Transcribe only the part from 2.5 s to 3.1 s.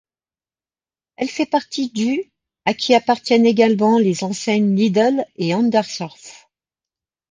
à qui